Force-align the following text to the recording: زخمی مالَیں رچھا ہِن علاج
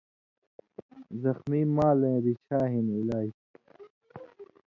زخمی 1.23 1.61
مالَیں 1.75 2.17
رچھا 2.25 2.59
ہِن 2.71 2.85
علاج 2.99 3.29